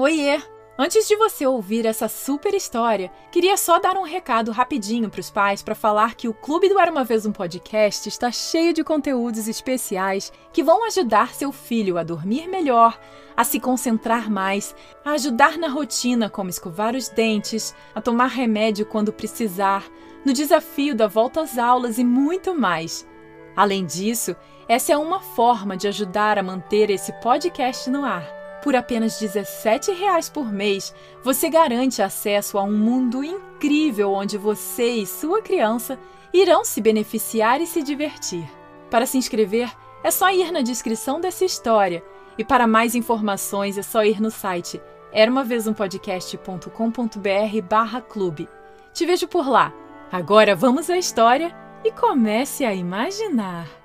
Oiê! 0.00 0.40
Antes 0.78 1.06
de 1.06 1.14
você 1.14 1.46
ouvir 1.46 1.84
essa 1.84 2.08
super 2.08 2.54
história, 2.54 3.12
queria 3.30 3.54
só 3.58 3.78
dar 3.78 3.98
um 3.98 4.02
recado 4.02 4.50
rapidinho 4.50 5.10
para 5.10 5.20
os 5.20 5.28
pais 5.28 5.62
para 5.62 5.74
falar 5.74 6.14
que 6.14 6.26
o 6.26 6.32
Clube 6.32 6.70
do 6.70 6.80
Era 6.80 6.90
uma 6.90 7.04
Vez 7.04 7.26
um 7.26 7.32
Podcast 7.32 8.08
está 8.08 8.32
cheio 8.32 8.72
de 8.72 8.82
conteúdos 8.82 9.46
especiais 9.46 10.32
que 10.54 10.62
vão 10.62 10.86
ajudar 10.86 11.34
seu 11.34 11.52
filho 11.52 11.98
a 11.98 12.02
dormir 12.02 12.48
melhor, 12.48 12.98
a 13.36 13.44
se 13.44 13.60
concentrar 13.60 14.30
mais, 14.30 14.74
a 15.04 15.10
ajudar 15.10 15.58
na 15.58 15.68
rotina 15.68 16.30
como 16.30 16.48
escovar 16.48 16.96
os 16.96 17.10
dentes, 17.10 17.76
a 17.94 18.00
tomar 18.00 18.28
remédio 18.28 18.86
quando 18.86 19.12
precisar, 19.12 19.84
no 20.24 20.32
desafio 20.32 20.94
da 20.94 21.08
volta 21.08 21.42
às 21.42 21.58
aulas 21.58 21.98
e 21.98 22.04
muito 22.04 22.54
mais. 22.54 23.06
Além 23.54 23.84
disso, 23.84 24.34
essa 24.66 24.94
é 24.94 24.96
uma 24.96 25.20
forma 25.20 25.76
de 25.76 25.86
ajudar 25.88 26.38
a 26.38 26.42
manter 26.42 26.88
esse 26.88 27.12
podcast 27.20 27.90
no 27.90 28.02
ar. 28.02 28.39
Por 28.62 28.76
apenas 28.76 29.20
R$ 29.20 29.28
17,00 29.28 30.30
por 30.30 30.52
mês, 30.52 30.94
você 31.22 31.48
garante 31.48 32.02
acesso 32.02 32.58
a 32.58 32.62
um 32.62 32.76
mundo 32.76 33.24
incrível 33.24 34.12
onde 34.12 34.36
você 34.36 34.90
e 34.90 35.06
sua 35.06 35.40
criança 35.40 35.98
irão 36.32 36.64
se 36.64 36.80
beneficiar 36.80 37.60
e 37.60 37.66
se 37.66 37.82
divertir. 37.82 38.48
Para 38.90 39.06
se 39.06 39.18
inscrever, 39.18 39.70
é 40.02 40.10
só 40.10 40.30
ir 40.30 40.52
na 40.52 40.60
descrição 40.60 41.20
dessa 41.20 41.44
história. 41.44 42.02
E 42.38 42.44
para 42.44 42.66
mais 42.66 42.94
informações 42.94 43.76
é 43.76 43.82
só 43.82 44.04
ir 44.04 44.20
no 44.20 44.30
site 44.30 44.80
eramavezumpodcast.com.br 45.12 47.62
barra 47.68 48.00
clube. 48.00 48.48
Te 48.92 49.04
vejo 49.04 49.28
por 49.28 49.48
lá. 49.48 49.72
Agora 50.10 50.54
vamos 50.54 50.90
à 50.90 50.98
história 50.98 51.54
e 51.84 51.92
comece 51.92 52.64
a 52.64 52.74
imaginar. 52.74 53.79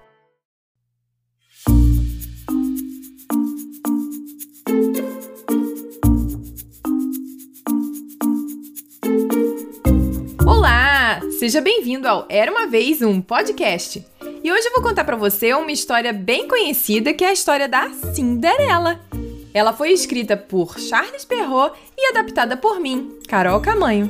Seja 11.39 11.59
bem-vindo 11.59 12.07
ao 12.07 12.25
Era 12.29 12.49
uma 12.49 12.65
vez 12.65 13.01
um 13.01 13.19
podcast. 13.19 14.05
E 14.41 14.51
hoje 14.51 14.67
eu 14.67 14.71
vou 14.71 14.81
contar 14.81 15.03
para 15.03 15.17
você 15.17 15.53
uma 15.53 15.71
história 15.71 16.13
bem 16.13 16.47
conhecida, 16.47 17.13
que 17.13 17.25
é 17.25 17.27
a 17.27 17.33
história 17.33 17.67
da 17.67 17.89
Cinderela. 18.13 19.01
Ela 19.53 19.73
foi 19.73 19.91
escrita 19.91 20.37
por 20.37 20.79
Charles 20.79 21.25
Perrault 21.25 21.77
e 21.97 22.09
adaptada 22.09 22.55
por 22.55 22.79
mim, 22.79 23.19
Carol 23.27 23.59
Camanho. 23.59 24.09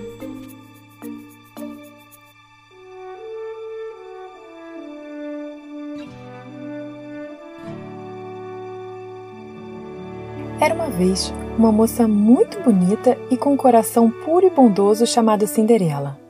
Era 10.62 10.76
uma 10.76 10.92
vez 10.92 11.34
uma 11.58 11.72
moça 11.72 12.08
muito 12.08 12.60
bonita 12.60 13.18
e 13.32 13.38
com 13.38 13.54
um 13.54 13.58
coração 13.58 14.12
puro 14.12 14.46
e 14.46 14.50
bondoso 14.52 15.08
chamada 15.08 15.48
Cinderela. 15.48 16.25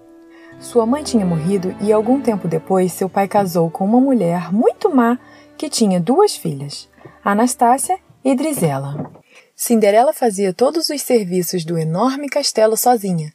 Sua 0.59 0.85
mãe 0.85 1.03
tinha 1.03 1.25
morrido 1.25 1.75
e 1.81 1.91
algum 1.91 2.21
tempo 2.21 2.47
depois 2.47 2.91
seu 2.93 3.09
pai 3.09 3.27
casou 3.27 3.69
com 3.69 3.85
uma 3.85 3.99
mulher 3.99 4.51
muito 4.51 4.93
má 4.93 5.19
que 5.57 5.69
tinha 5.69 5.99
duas 5.99 6.35
filhas, 6.35 6.89
Anastácia 7.23 7.99
e 8.23 8.35
Drizela. 8.35 9.11
Cinderela 9.55 10.13
fazia 10.13 10.53
todos 10.53 10.89
os 10.89 11.01
serviços 11.01 11.63
do 11.63 11.77
enorme 11.77 12.27
castelo 12.27 12.75
sozinha. 12.75 13.33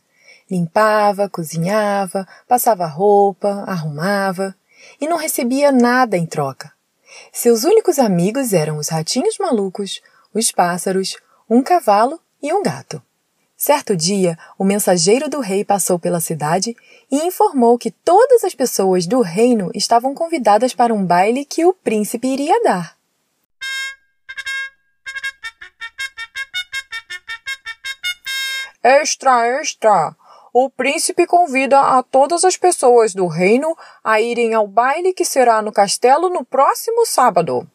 Limpava, 0.50 1.28
cozinhava, 1.28 2.26
passava 2.48 2.86
roupa, 2.86 3.64
arrumava 3.66 4.54
e 5.00 5.06
não 5.06 5.16
recebia 5.16 5.70
nada 5.70 6.16
em 6.16 6.26
troca. 6.26 6.72
Seus 7.32 7.64
únicos 7.64 7.98
amigos 7.98 8.52
eram 8.52 8.78
os 8.78 8.88
ratinhos 8.88 9.36
malucos, 9.38 10.00
os 10.34 10.50
pássaros, 10.50 11.16
um 11.48 11.62
cavalo 11.62 12.20
e 12.42 12.52
um 12.52 12.62
gato. 12.62 13.02
Certo 13.62 13.94
dia, 13.94 14.38
o 14.58 14.64
mensageiro 14.64 15.28
do 15.28 15.38
rei 15.38 15.66
passou 15.66 15.98
pela 15.98 16.18
cidade 16.18 16.74
e 17.12 17.26
informou 17.26 17.76
que 17.76 17.90
todas 17.90 18.42
as 18.42 18.54
pessoas 18.54 19.06
do 19.06 19.20
reino 19.20 19.70
estavam 19.74 20.14
convidadas 20.14 20.72
para 20.72 20.94
um 20.94 21.04
baile 21.04 21.44
que 21.44 21.62
o 21.66 21.74
príncipe 21.74 22.26
iria 22.26 22.58
dar. 22.62 22.96
Extra, 28.82 29.46
extra! 29.60 30.16
O 30.54 30.70
príncipe 30.70 31.26
convida 31.26 31.78
a 31.80 32.02
todas 32.02 32.44
as 32.46 32.56
pessoas 32.56 33.12
do 33.12 33.26
reino 33.26 33.76
a 34.02 34.22
irem 34.22 34.54
ao 34.54 34.66
baile 34.66 35.12
que 35.12 35.26
será 35.26 35.60
no 35.60 35.70
castelo 35.70 36.30
no 36.30 36.46
próximo 36.46 37.04
sábado. 37.04 37.68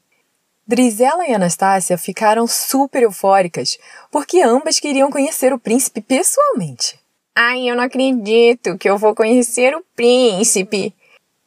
Drizella 0.68 1.28
e 1.28 1.34
Anastácia 1.34 1.96
ficaram 1.96 2.48
super 2.48 3.04
eufóricas, 3.04 3.78
porque 4.12 4.42
ambas 4.42 4.80
queriam 4.80 5.12
conhecer 5.12 5.54
o 5.54 5.60
príncipe 5.60 6.02
pessoalmente. 6.02 7.00
Ai, 7.36 7.70
eu 7.70 7.76
não 7.76 7.84
acredito 7.84 8.76
que 8.76 8.90
eu 8.90 8.98
vou 8.98 9.14
conhecer 9.14 9.76
o 9.76 9.86
príncipe. 9.96 10.92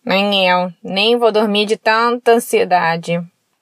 Nem 0.04 0.48
eu, 0.48 0.72
nem 0.80 1.16
vou 1.16 1.32
dormir 1.32 1.66
de 1.66 1.76
tanta 1.76 2.32
ansiedade. 2.32 3.14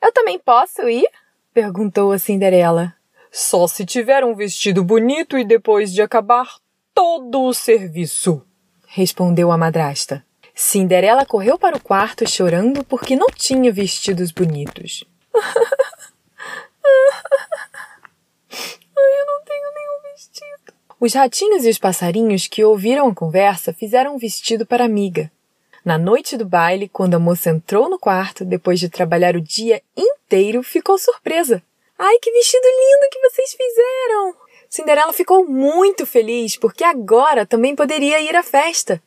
Eu 0.03 0.13
também 0.13 0.39
posso 0.39 0.87
ir? 0.91 1.09
perguntou 1.55 2.13
a 2.13 2.19
Cinderela. 2.19 2.93
Só 3.33 3.67
se 3.67 3.87
tiver 3.87 4.25
um 4.25 4.35
vestido 4.35 4.85
bonito 4.85 5.39
e 5.39 5.45
depois 5.45 5.91
de 5.91 6.03
acabar 6.03 6.59
todo 6.95 7.43
o 7.43 7.55
serviço, 7.55 8.43
respondeu 8.87 9.51
a 9.51 9.57
madrasta. 9.57 10.23
Cinderela 10.55 11.25
correu 11.25 11.59
para 11.59 11.77
o 11.77 11.83
quarto 11.83 12.29
chorando 12.29 12.85
porque 12.85 13.17
não 13.17 13.29
tinha 13.29 13.73
vestidos 13.73 14.31
bonitos. 14.31 15.05
Ai, 18.97 19.21
eu 19.21 19.27
não 19.27 19.45
tenho 19.45 19.75
nenhum 19.75 20.03
vestido. 20.13 20.75
Os 20.99 21.13
ratinhos 21.15 21.65
e 21.65 21.69
os 21.69 21.79
passarinhos 21.79 22.47
que 22.47 22.65
ouviram 22.65 23.09
a 23.09 23.15
conversa 23.15 23.73
fizeram 23.73 24.15
um 24.15 24.19
vestido 24.19 24.65
para 24.65 24.85
a 24.85 24.87
amiga. 24.87 25.31
Na 25.85 25.99
noite 25.99 26.37
do 26.37 26.45
baile, 26.45 26.89
quando 26.89 27.15
a 27.15 27.19
moça 27.19 27.51
entrou 27.51 27.89
no 27.89 27.99
quarto, 27.99 28.45
depois 28.45 28.81
de 28.81 28.89
trabalhar 28.89 29.37
o 29.37 29.41
dia 29.41 29.81
inteiro, 29.97 30.63
ficou 30.63 30.99
surpresa. 30.99 31.63
Ai, 31.99 32.19
que 32.19 32.33
vestido 32.33 32.65
lindo 32.65 33.11
que 33.11 33.21
vocês 33.21 33.55
fizeram! 33.55 34.35
Cinderela 34.69 35.13
ficou 35.13 35.47
muito 35.47 36.05
feliz 36.05 36.57
porque 36.57 36.83
agora 36.83 37.47
também 37.47 37.77
poderia 37.77 38.21
ir 38.21 38.35
à 38.35 38.43
festa. 38.43 39.01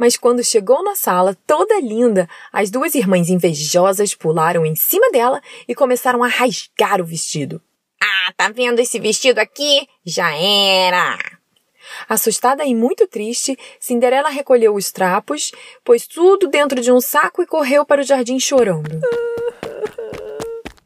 Mas 0.00 0.16
quando 0.16 0.42
chegou 0.42 0.82
na 0.82 0.96
sala, 0.96 1.36
toda 1.46 1.78
linda, 1.78 2.26
as 2.50 2.70
duas 2.70 2.94
irmãs 2.94 3.28
invejosas 3.28 4.14
pularam 4.14 4.64
em 4.64 4.74
cima 4.74 5.10
dela 5.10 5.42
e 5.68 5.74
começaram 5.74 6.24
a 6.24 6.26
rasgar 6.26 7.02
o 7.02 7.04
vestido. 7.04 7.60
Ah, 8.02 8.32
tá 8.34 8.48
vendo 8.48 8.80
esse 8.80 8.98
vestido 8.98 9.38
aqui? 9.40 9.86
Já 10.02 10.34
era! 10.34 11.18
Assustada 12.08 12.64
e 12.64 12.74
muito 12.74 13.06
triste, 13.06 13.58
Cinderela 13.78 14.30
recolheu 14.30 14.74
os 14.74 14.90
trapos, 14.90 15.52
pôs 15.84 16.06
tudo 16.06 16.48
dentro 16.48 16.80
de 16.80 16.90
um 16.90 16.98
saco 16.98 17.42
e 17.42 17.46
correu 17.46 17.84
para 17.84 18.00
o 18.00 18.04
jardim 18.04 18.40
chorando. 18.40 19.02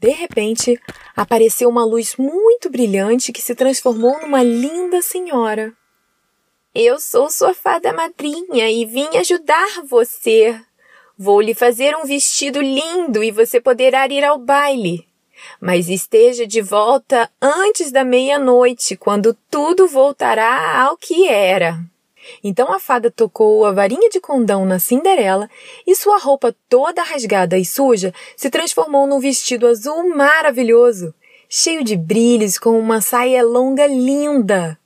De 0.00 0.10
repente, 0.10 0.76
apareceu 1.14 1.68
uma 1.68 1.84
luz 1.84 2.16
muito 2.16 2.68
brilhante 2.68 3.32
que 3.32 3.40
se 3.40 3.54
transformou 3.54 4.20
numa 4.20 4.42
linda 4.42 5.00
senhora. 5.00 5.72
Eu 6.76 6.98
sou 6.98 7.30
sua 7.30 7.54
fada 7.54 7.92
madrinha 7.92 8.68
e 8.68 8.84
vim 8.84 9.06
ajudar 9.16 9.80
você. 9.88 10.60
Vou 11.16 11.40
lhe 11.40 11.54
fazer 11.54 11.94
um 11.94 12.04
vestido 12.04 12.60
lindo 12.60 13.22
e 13.22 13.30
você 13.30 13.60
poderá 13.60 14.04
ir 14.08 14.24
ao 14.24 14.40
baile. 14.40 15.06
Mas 15.60 15.88
esteja 15.88 16.44
de 16.44 16.60
volta 16.60 17.30
antes 17.40 17.92
da 17.92 18.02
meia-noite, 18.02 18.96
quando 18.96 19.36
tudo 19.48 19.86
voltará 19.86 20.80
ao 20.82 20.96
que 20.96 21.28
era. 21.28 21.78
Então 22.42 22.72
a 22.72 22.80
fada 22.80 23.08
tocou 23.08 23.64
a 23.64 23.70
varinha 23.70 24.10
de 24.10 24.18
condão 24.18 24.66
na 24.66 24.80
Cinderela 24.80 25.48
e 25.86 25.94
sua 25.94 26.18
roupa 26.18 26.52
toda 26.68 27.04
rasgada 27.04 27.56
e 27.56 27.64
suja 27.64 28.12
se 28.36 28.50
transformou 28.50 29.06
num 29.06 29.20
vestido 29.20 29.68
azul 29.68 30.08
maravilhoso, 30.08 31.14
cheio 31.48 31.84
de 31.84 31.96
brilhos 31.96 32.58
com 32.58 32.76
uma 32.76 33.00
saia 33.00 33.44
longa 33.44 33.86
linda. 33.86 34.76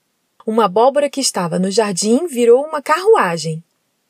Uma 0.48 0.64
abóbora 0.64 1.10
que 1.10 1.20
estava 1.20 1.58
no 1.58 1.70
jardim 1.70 2.26
virou 2.26 2.64
uma 2.64 2.80
carruagem. 2.80 3.62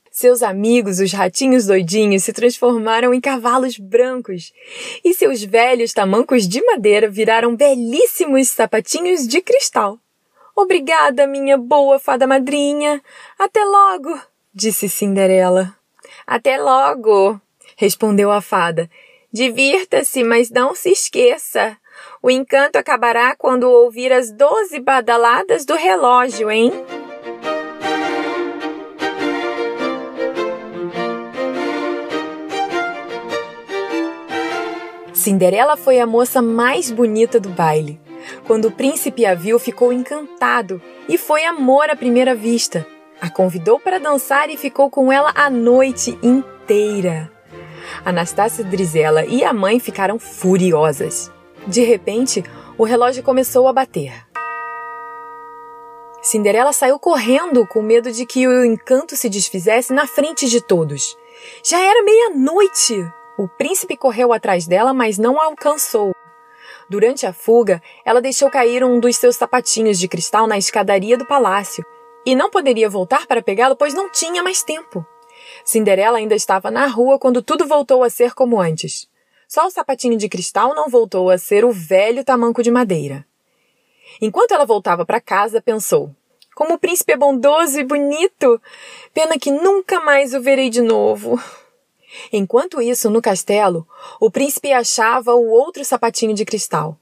Seus 0.09 0.41
amigos, 0.41 1.01
os 1.01 1.13
ratinhos 1.13 1.67
doidinhos, 1.67 2.23
se 2.23 2.33
transformaram 2.33 3.13
em 3.13 3.21
cavalos 3.21 3.77
brancos, 3.77 4.53
e 5.05 5.13
seus 5.15 5.43
velhos 5.43 5.93
tamancos 5.93 6.47
de 6.47 6.65
madeira 6.65 7.11
viraram 7.11 7.57
belíssimos 7.57 8.51
sapatinhos 8.51 9.27
de 9.27 9.41
cristal. 9.41 9.99
Obrigada, 10.55 11.27
minha 11.27 11.59
boa 11.59 11.99
fada 11.99 12.25
madrinha. 12.25 13.03
Até 13.37 13.65
logo, 13.65 14.17
disse 14.55 14.89
Cinderela. 14.89 15.75
Até 16.25 16.57
logo, 16.57 17.41
respondeu 17.75 18.31
a 18.31 18.41
fada. 18.41 18.89
Divirta-se, 19.33 20.23
mas 20.23 20.51
não 20.51 20.73
se 20.73 20.91
esqueça. 20.91 21.77
O 22.23 22.31
encanto 22.31 22.79
acabará 22.79 23.35
quando 23.37 23.65
ouvir 23.65 24.13
as 24.13 24.31
doze 24.33 24.81
badaladas 24.81 25.65
do 25.65 25.75
relógio, 25.75 26.51
hein? 26.51 26.73
Cinderela 35.13 35.77
foi 35.77 36.01
a 36.01 36.07
moça 36.07 36.41
mais 36.41 36.91
bonita 36.91 37.39
do 37.39 37.49
baile. 37.49 38.01
Quando 38.47 38.69
o 38.69 38.73
príncipe 38.73 39.27
a 39.27 39.35
viu, 39.35 39.59
ficou 39.59 39.93
encantado 39.93 40.81
e 41.09 41.19
foi 41.19 41.45
amor 41.45 41.91
à 41.91 41.97
primeira 41.97 42.35
vista. 42.35 42.87
A 43.21 43.29
convidou 43.29 43.81
para 43.81 43.99
dançar 43.99 44.49
e 44.49 44.57
ficou 44.57 44.89
com 44.89 45.13
ela 45.13 45.33
a 45.35 45.51
noite 45.51 46.19
inteira. 46.23 47.31
Anastácia 48.05 48.65
Drizella 48.65 49.25
e 49.25 49.45
a 49.45 49.53
mãe 49.53 49.81
ficaram 49.81 50.19
furiosas. 50.19 51.31
De 51.69 51.83
repente, 51.83 52.43
o 52.79 52.85
relógio 52.85 53.23
começou 53.23 53.69
a 53.69 53.75
bater. 53.75 54.27
Cinderela 56.23 56.73
saiu 56.73 56.99
correndo 56.99 57.67
com 57.67 57.83
medo 57.83 58.11
de 58.11 58.25
que 58.25 58.49
o 58.49 58.65
encanto 58.65 59.15
se 59.15 59.29
desfizesse 59.29 59.93
na 59.93 60.07
frente 60.07 60.49
de 60.49 60.63
todos. 60.63 61.15
Já 61.63 61.79
era 61.79 62.03
meia-noite! 62.03 63.07
O 63.39 63.47
príncipe 63.47 63.99
correu 63.99 64.33
atrás 64.33 64.67
dela, 64.67 64.95
mas 64.95 65.19
não 65.19 65.39
a 65.39 65.45
alcançou. 65.45 66.13
Durante 66.89 67.27
a 67.27 67.35
fuga, 67.35 67.83
ela 68.03 68.23
deixou 68.23 68.51
cair 68.51 68.83
um 68.83 68.99
dos 68.99 69.17
seus 69.17 69.37
sapatinhos 69.37 69.99
de 69.99 70.09
cristal 70.09 70.47
na 70.47 70.57
escadaria 70.57 71.19
do 71.19 71.27
palácio 71.27 71.85
e 72.25 72.35
não 72.35 72.49
poderia 72.49 72.89
voltar 72.89 73.27
para 73.27 73.43
pegá-lo, 73.43 73.77
pois 73.77 73.93
não 73.93 74.11
tinha 74.11 74.43
mais 74.43 74.63
tempo. 74.63 75.07
Cinderela 75.67 76.17
ainda 76.17 76.35
estava 76.35 76.71
na 76.71 76.87
rua 76.87 77.19
quando 77.19 77.43
tudo 77.43 77.67
voltou 77.67 78.03
a 78.03 78.09
ser 78.09 78.33
como 78.33 78.59
antes. 78.59 79.07
Só 79.49 79.67
o 79.67 79.71
sapatinho 79.71 80.19
de 80.19 80.29
cristal 80.29 80.75
não 80.75 80.91
voltou 80.91 81.31
a 81.31 81.39
ser 81.39 81.65
o 81.65 81.73
velho 81.73 82.23
tamanco 82.23 82.63
de 82.63 82.71
madeira. 82.71 83.25
Enquanto 84.21 84.53
ela 84.53 84.67
voltava 84.67 85.07
para 85.07 85.23
casa, 85.23 85.63
pensou: 85.63 86.15
Como 86.55 86.75
o 86.75 86.79
príncipe 86.79 87.13
é 87.13 87.17
bondoso 87.17 87.81
e 87.81 87.85
bonito! 87.85 88.61
Pena 89.15 89.39
que 89.39 89.51
nunca 89.51 90.01
mais 90.01 90.35
o 90.35 90.43
verei 90.43 90.69
de 90.69 90.83
novo. 90.83 91.41
Enquanto 92.31 92.83
isso, 92.83 93.09
no 93.09 93.23
castelo, 93.23 93.89
o 94.21 94.31
príncipe 94.31 94.71
achava 94.71 95.35
o 95.35 95.49
outro 95.49 95.83
sapatinho 95.83 96.35
de 96.35 96.45
cristal. 96.45 96.99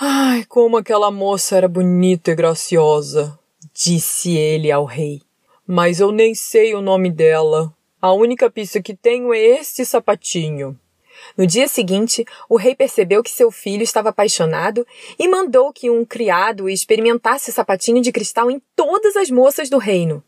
Ai, 0.00 0.44
como 0.46 0.78
aquela 0.78 1.12
moça 1.12 1.56
era 1.56 1.68
bonita 1.68 2.32
e 2.32 2.34
graciosa, 2.34 3.38
disse 3.72 4.36
ele 4.36 4.72
ao 4.72 4.84
rei. 4.84 5.22
Mas 5.64 6.00
eu 6.00 6.10
nem 6.10 6.34
sei 6.34 6.74
o 6.74 6.80
nome 6.80 7.08
dela. 7.08 7.72
A 8.02 8.12
única 8.12 8.50
pista 8.50 8.82
que 8.82 8.94
tenho 8.94 9.32
é 9.32 9.38
este 9.38 9.84
sapatinho. 9.84 10.76
No 11.36 11.46
dia 11.46 11.68
seguinte, 11.68 12.24
o 12.48 12.56
rei 12.56 12.74
percebeu 12.74 13.22
que 13.22 13.30
seu 13.30 13.50
filho 13.50 13.82
estava 13.82 14.10
apaixonado 14.10 14.86
e 15.18 15.28
mandou 15.28 15.72
que 15.72 15.90
um 15.90 16.04
criado 16.04 16.68
experimentasse 16.68 17.50
o 17.50 17.52
sapatinho 17.52 18.02
de 18.02 18.12
cristal 18.12 18.50
em 18.50 18.60
todas 18.74 19.16
as 19.16 19.30
moças 19.30 19.68
do 19.68 19.78
reino. 19.78 20.22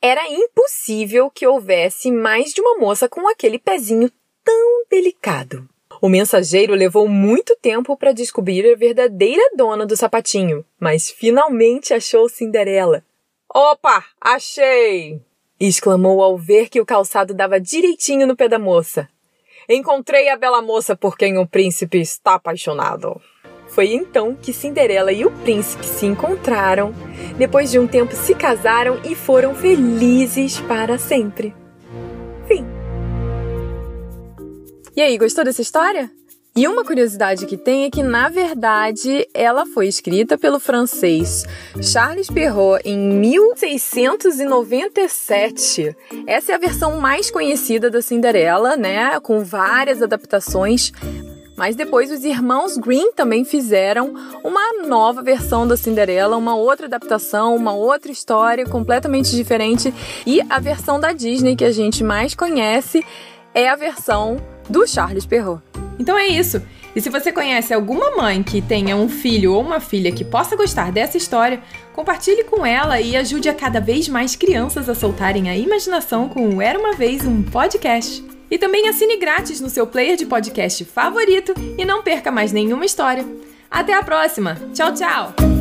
Era 0.00 0.28
impossível 0.28 1.30
que 1.30 1.46
houvesse 1.46 2.10
mais 2.10 2.52
de 2.52 2.60
uma 2.60 2.78
moça 2.78 3.08
com 3.08 3.28
aquele 3.28 3.58
pezinho 3.58 4.10
tão 4.44 4.84
delicado. 4.88 5.68
O 6.00 6.08
mensageiro 6.08 6.74
levou 6.74 7.08
muito 7.08 7.56
tempo 7.56 7.96
para 7.96 8.12
descobrir 8.12 8.72
a 8.72 8.76
verdadeira 8.76 9.42
dona 9.56 9.84
do 9.84 9.96
sapatinho, 9.96 10.64
mas 10.78 11.10
finalmente 11.10 11.92
achou 11.92 12.28
Cinderela. 12.28 13.04
Opa, 13.52 14.04
achei! 14.20 15.20
exclamou 15.58 16.22
ao 16.22 16.38
ver 16.38 16.68
que 16.68 16.80
o 16.80 16.86
calçado 16.86 17.34
dava 17.34 17.60
direitinho 17.60 18.26
no 18.26 18.36
pé 18.36 18.48
da 18.48 18.58
moça. 18.58 19.08
Encontrei 19.70 20.30
a 20.30 20.36
bela 20.36 20.62
moça 20.62 20.96
por 20.96 21.14
quem 21.14 21.36
o 21.36 21.46
príncipe 21.46 22.00
está 22.00 22.34
apaixonado. 22.34 23.20
Foi 23.68 23.92
então 23.92 24.34
que 24.34 24.50
Cinderela 24.50 25.12
e 25.12 25.26
o 25.26 25.30
príncipe 25.30 25.84
se 25.84 26.06
encontraram. 26.06 26.94
Depois 27.36 27.70
de 27.70 27.78
um 27.78 27.86
tempo 27.86 28.16
se 28.16 28.34
casaram 28.34 28.98
e 29.04 29.14
foram 29.14 29.54
felizes 29.54 30.58
para 30.60 30.96
sempre. 30.96 31.54
Fim. 32.46 32.64
E 34.96 35.02
aí, 35.02 35.18
gostou 35.18 35.44
dessa 35.44 35.60
história? 35.60 36.10
E 36.58 36.66
uma 36.66 36.84
curiosidade 36.84 37.46
que 37.46 37.56
tem 37.56 37.84
é 37.84 37.90
que, 37.90 38.02
na 38.02 38.28
verdade, 38.28 39.28
ela 39.32 39.64
foi 39.64 39.86
escrita 39.86 40.36
pelo 40.36 40.58
francês 40.58 41.44
Charles 41.80 42.28
Perrault 42.28 42.82
em 42.84 42.98
1697. 42.98 45.96
Essa 46.26 46.50
é 46.50 46.56
a 46.56 46.58
versão 46.58 46.98
mais 46.98 47.30
conhecida 47.30 47.88
da 47.88 48.02
Cinderela, 48.02 48.76
né? 48.76 49.20
Com 49.20 49.44
várias 49.44 50.02
adaptações. 50.02 50.90
Mas 51.56 51.76
depois 51.76 52.10
os 52.10 52.24
irmãos 52.24 52.76
Green 52.76 53.12
também 53.12 53.44
fizeram 53.44 54.12
uma 54.42 54.82
nova 54.84 55.22
versão 55.22 55.64
da 55.64 55.76
Cinderela, 55.76 56.36
uma 56.36 56.56
outra 56.56 56.86
adaptação, 56.86 57.54
uma 57.54 57.72
outra 57.72 58.10
história 58.10 58.66
completamente 58.66 59.30
diferente. 59.30 59.94
E 60.26 60.40
a 60.50 60.58
versão 60.58 60.98
da 60.98 61.12
Disney 61.12 61.54
que 61.54 61.64
a 61.64 61.70
gente 61.70 62.02
mais 62.02 62.34
conhece 62.34 63.06
é 63.54 63.68
a 63.68 63.76
versão 63.76 64.38
do 64.68 64.84
Charles 64.88 65.24
Perrault. 65.24 65.62
Então 65.98 66.16
é 66.16 66.26
isso. 66.26 66.62
E 66.94 67.00
se 67.00 67.10
você 67.10 67.30
conhece 67.30 67.74
alguma 67.74 68.16
mãe 68.16 68.42
que 68.42 68.62
tenha 68.62 68.96
um 68.96 69.08
filho 69.08 69.52
ou 69.52 69.62
uma 69.62 69.80
filha 69.80 70.12
que 70.12 70.24
possa 70.24 70.56
gostar 70.56 70.90
dessa 70.90 71.16
história, 71.16 71.60
compartilhe 71.92 72.44
com 72.44 72.64
ela 72.64 73.00
e 73.00 73.16
ajude 73.16 73.48
a 73.48 73.54
cada 73.54 73.80
vez 73.80 74.08
mais 74.08 74.34
crianças 74.34 74.88
a 74.88 74.94
soltarem 74.94 75.48
a 75.48 75.56
imaginação 75.56 76.28
com 76.28 76.48
o 76.48 76.62
Era 76.62 76.78
uma 76.78 76.94
Vez 76.94 77.26
um 77.26 77.42
Podcast. 77.42 78.24
E 78.50 78.56
também 78.56 78.88
assine 78.88 79.18
grátis 79.18 79.60
no 79.60 79.68
seu 79.68 79.86
player 79.86 80.16
de 80.16 80.24
podcast 80.24 80.84
favorito 80.86 81.52
e 81.76 81.84
não 81.84 82.02
perca 82.02 82.30
mais 82.30 82.50
nenhuma 82.52 82.86
história. 82.86 83.24
Até 83.70 83.92
a 83.92 84.02
próxima! 84.02 84.56
Tchau, 84.72 84.94
tchau! 84.94 85.57